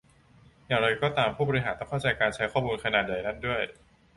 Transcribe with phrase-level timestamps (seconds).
[0.67, 3.61] อย่างไรก็ตามผู้บริหาร ต้องเข้าใจการใช้ข้อมูลขนาดใหญ่นั้นด้วย